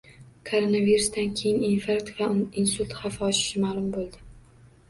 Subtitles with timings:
[0.49, 2.31] Koronavirusdan keyin infarkt va
[2.63, 4.27] insult xavfi oshishi ma’lum bo‘ldi